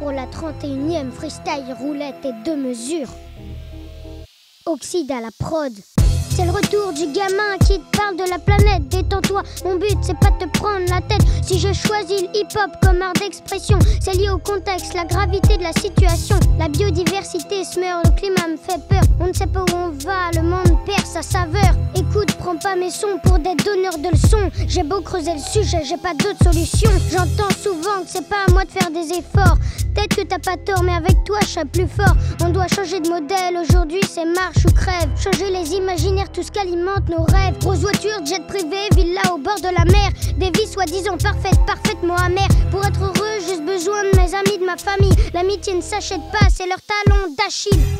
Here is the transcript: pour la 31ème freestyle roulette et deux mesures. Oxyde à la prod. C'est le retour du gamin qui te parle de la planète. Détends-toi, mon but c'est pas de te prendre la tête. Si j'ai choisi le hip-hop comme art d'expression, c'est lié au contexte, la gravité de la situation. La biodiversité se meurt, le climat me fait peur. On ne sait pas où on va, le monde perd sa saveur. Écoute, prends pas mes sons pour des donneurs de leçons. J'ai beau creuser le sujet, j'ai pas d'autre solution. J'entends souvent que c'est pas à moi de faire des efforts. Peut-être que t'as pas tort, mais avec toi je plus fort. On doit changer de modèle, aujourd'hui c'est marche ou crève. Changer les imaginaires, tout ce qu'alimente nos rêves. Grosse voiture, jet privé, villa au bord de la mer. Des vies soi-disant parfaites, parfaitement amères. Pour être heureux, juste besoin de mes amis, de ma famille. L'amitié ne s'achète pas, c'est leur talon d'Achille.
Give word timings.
pour 0.00 0.12
la 0.12 0.24
31ème 0.24 1.10
freestyle 1.10 1.76
roulette 1.78 2.24
et 2.24 2.32
deux 2.44 2.56
mesures. 2.56 3.10
Oxyde 4.64 5.12
à 5.12 5.20
la 5.20 5.28
prod. 5.38 5.72
C'est 6.30 6.46
le 6.46 6.52
retour 6.52 6.92
du 6.94 7.12
gamin 7.12 7.58
qui 7.66 7.78
te 7.78 7.96
parle 7.96 8.16
de 8.16 8.30
la 8.30 8.38
planète. 8.38 8.88
Détends-toi, 8.88 9.42
mon 9.64 9.76
but 9.76 9.98
c'est 10.00 10.18
pas 10.18 10.30
de 10.30 10.46
te 10.46 10.58
prendre 10.58 10.88
la 10.88 11.02
tête. 11.02 11.26
Si 11.42 11.58
j'ai 11.58 11.74
choisi 11.74 12.22
le 12.22 12.28
hip-hop 12.34 12.70
comme 12.82 13.02
art 13.02 13.12
d'expression, 13.14 13.78
c'est 14.00 14.14
lié 14.14 14.30
au 14.30 14.38
contexte, 14.38 14.94
la 14.94 15.04
gravité 15.04 15.58
de 15.58 15.62
la 15.64 15.72
situation. 15.72 16.36
La 16.58 16.68
biodiversité 16.68 17.64
se 17.64 17.78
meurt, 17.78 18.06
le 18.06 18.12
climat 18.12 18.48
me 18.48 18.56
fait 18.56 18.80
peur. 18.88 19.02
On 19.18 19.26
ne 19.26 19.32
sait 19.34 19.48
pas 19.48 19.60
où 19.60 19.74
on 19.74 19.90
va, 19.90 20.30
le 20.34 20.42
monde 20.42 20.78
perd 20.86 21.04
sa 21.04 21.20
saveur. 21.20 21.74
Écoute, 21.94 22.32
prends 22.38 22.56
pas 22.56 22.76
mes 22.76 22.90
sons 22.90 23.18
pour 23.24 23.38
des 23.38 23.54
donneurs 23.56 23.98
de 23.98 24.10
leçons. 24.10 24.50
J'ai 24.68 24.82
beau 24.82 25.00
creuser 25.00 25.34
le 25.34 25.40
sujet, 25.40 25.82
j'ai 25.84 25.98
pas 25.98 26.14
d'autre 26.14 26.42
solution. 26.44 26.90
J'entends 27.10 27.54
souvent 27.60 28.02
que 28.02 28.08
c'est 28.08 28.28
pas 28.28 28.44
à 28.48 28.52
moi 28.52 28.64
de 28.64 28.70
faire 28.70 28.90
des 28.90 29.12
efforts. 29.18 29.58
Peut-être 29.94 30.16
que 30.16 30.22
t'as 30.22 30.38
pas 30.38 30.56
tort, 30.56 30.82
mais 30.82 30.94
avec 30.94 31.24
toi 31.24 31.38
je 31.42 31.60
plus 31.66 31.88
fort. 31.88 32.14
On 32.44 32.50
doit 32.50 32.68
changer 32.68 33.00
de 33.00 33.08
modèle, 33.08 33.56
aujourd'hui 33.60 34.00
c'est 34.08 34.24
marche 34.24 34.64
ou 34.66 34.72
crève. 34.72 35.08
Changer 35.22 35.50
les 35.50 35.72
imaginaires, 35.74 36.30
tout 36.30 36.42
ce 36.42 36.50
qu'alimente 36.50 37.08
nos 37.08 37.24
rêves. 37.24 37.58
Grosse 37.60 37.80
voiture, 37.80 38.24
jet 38.24 38.46
privé, 38.46 38.88
villa 38.94 39.22
au 39.34 39.38
bord 39.38 39.60
de 39.60 39.74
la 39.76 39.84
mer. 39.84 40.10
Des 40.36 40.50
vies 40.58 40.66
soi-disant 40.66 41.16
parfaites, 41.18 41.58
parfaitement 41.66 42.16
amères. 42.16 42.48
Pour 42.70 42.84
être 42.84 43.02
heureux, 43.02 43.40
juste 43.40 43.64
besoin 43.64 44.04
de 44.04 44.16
mes 44.16 44.34
amis, 44.34 44.58
de 44.58 44.64
ma 44.64 44.76
famille. 44.76 45.14
L'amitié 45.34 45.74
ne 45.74 45.80
s'achète 45.80 46.22
pas, 46.32 46.46
c'est 46.50 46.66
leur 46.66 46.78
talon 46.82 47.34
d'Achille. 47.36 47.99